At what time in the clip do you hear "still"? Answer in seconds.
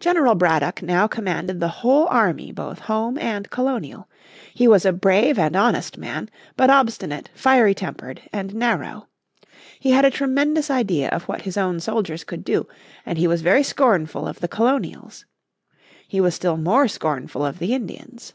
16.34-16.56